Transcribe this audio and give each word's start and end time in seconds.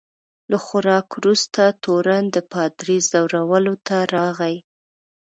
له 0.51 0.57
خوراک 0.65 1.07
وروسته 1.19 1.61
تورن 1.83 2.23
د 2.31 2.37
پادري 2.51 2.97
ځورولو 3.09 3.73
ته 3.87 3.97
راغی. 4.13 4.55